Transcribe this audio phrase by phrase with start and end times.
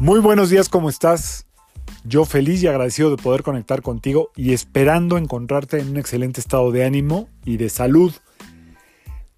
[0.00, 1.44] Muy buenos días, ¿cómo estás?
[2.04, 6.72] Yo feliz y agradecido de poder conectar contigo y esperando encontrarte en un excelente estado
[6.72, 8.14] de ánimo y de salud.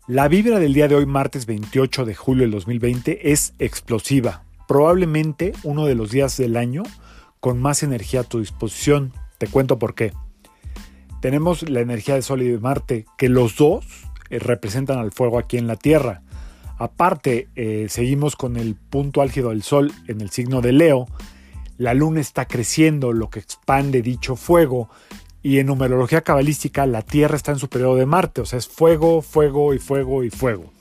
[0.06, 4.45] La vibra del día de hoy, martes 28 de julio del 2020, es explosiva.
[4.69, 6.84] Probablemente uno de los días del año
[7.41, 9.12] con más energía a tu disposición.
[9.38, 10.12] Te cuento por qué.
[11.20, 13.84] Tenemos la energía de Sol y de Marte, que los dos
[14.30, 16.23] eh, representan al fuego aquí en la Tierra.
[16.82, 21.06] Aparte, eh, seguimos con el punto álgido del Sol en el signo de Leo.
[21.78, 24.91] La luna está creciendo, lo que expande dicho fuego.
[25.45, 28.66] Y en numerología cabalística, la Tierra está en su periodo de Marte, o sea, es
[28.66, 30.72] fuego, fuego y fuego y fuego.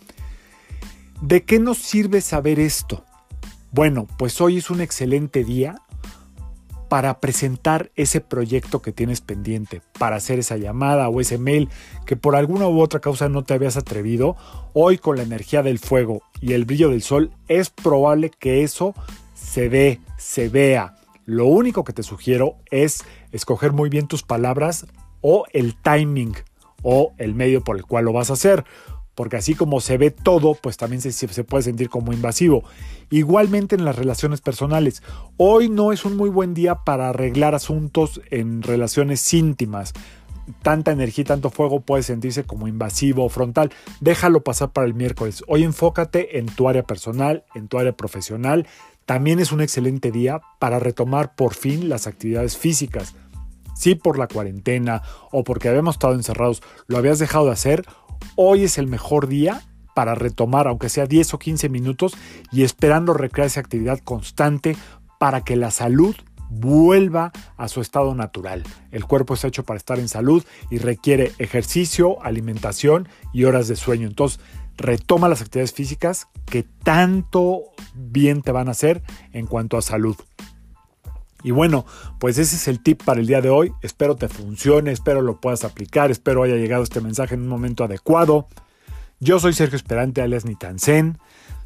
[1.22, 3.06] ¿De qué nos sirve saber esto?
[3.72, 5.76] Bueno, pues hoy es un excelente día
[6.92, 11.70] para presentar ese proyecto que tienes pendiente, para hacer esa llamada o ese mail
[12.06, 14.36] que por alguna u otra causa no te habías atrevido,
[14.74, 18.94] hoy con la energía del fuego y el brillo del sol es probable que eso
[19.34, 20.98] se dé, se vea.
[21.24, 24.86] Lo único que te sugiero es escoger muy bien tus palabras
[25.22, 26.36] o el timing
[26.84, 28.66] o el medio por el cual lo vas a hacer
[29.16, 32.64] porque así como se ve todo, pues también se, puede sentir como invasivo.
[33.10, 35.04] Igualmente en las relaciones personales.
[35.38, 39.94] Hoy no es un muy buen día para arreglar asuntos en relaciones íntimas.
[40.64, 43.72] Tanta energía tanto fuego puede sentirse como invasivo o frontal.
[44.00, 45.44] Déjalo pasar para el miércoles.
[45.48, 48.68] Hoy enfócate en tu área personal, en tu área profesional.
[49.06, 53.16] También es un excelente día para retomar por fin las actividades físicas.
[53.76, 57.86] Si por la cuarentena o porque habíamos estado encerrados lo habías dejado de hacer,
[58.36, 59.64] hoy es el mejor día
[59.96, 62.14] para retomar, aunque sea 10 o 15 minutos,
[62.52, 64.76] y esperando recrear esa actividad constante
[65.20, 66.16] para que la salud
[66.50, 68.64] vuelva a su estado natural.
[68.92, 73.78] El cuerpo está hecho para estar en salud y requiere ejercicio, alimentación y horas de
[73.78, 74.08] sueño.
[74.08, 74.40] Entonces,
[74.78, 77.64] retoma las actividades físicas que tanto
[77.96, 80.18] bien te van a hacer en cuanto a salud.
[81.44, 81.86] Y bueno,
[82.20, 83.74] pues ese es el tip para el día de hoy.
[83.82, 87.84] Espero te funcione, espero lo puedas aplicar, espero haya llegado este mensaje en un momento
[87.84, 88.48] adecuado.
[89.20, 91.18] Yo soy Sergio Esperante, alias Nitansen.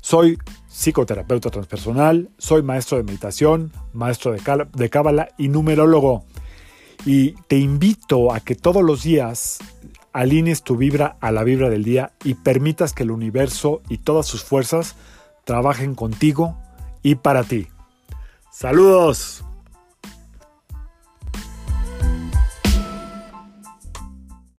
[0.01, 0.37] Soy
[0.67, 6.25] psicoterapeuta transpersonal, soy maestro de meditación, maestro de cábala y numerólogo.
[7.05, 9.59] Y te invito a que todos los días
[10.11, 14.25] alinees tu vibra a la vibra del día y permitas que el universo y todas
[14.25, 14.95] sus fuerzas
[15.43, 16.57] trabajen contigo
[17.03, 17.67] y para ti.
[18.51, 19.44] ¡Saludos!